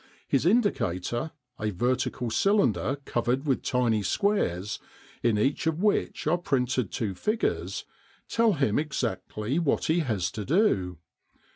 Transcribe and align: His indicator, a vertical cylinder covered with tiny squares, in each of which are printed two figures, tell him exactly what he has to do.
His 0.27 0.47
indicator, 0.47 1.29
a 1.59 1.69
vertical 1.69 2.31
cylinder 2.31 2.97
covered 3.05 3.45
with 3.45 3.61
tiny 3.61 4.01
squares, 4.01 4.79
in 5.21 5.37
each 5.37 5.67
of 5.67 5.79
which 5.83 6.25
are 6.25 6.39
printed 6.39 6.91
two 6.91 7.13
figures, 7.13 7.85
tell 8.27 8.53
him 8.53 8.79
exactly 8.79 9.59
what 9.59 9.85
he 9.85 9.99
has 9.99 10.31
to 10.31 10.43
do. 10.43 10.97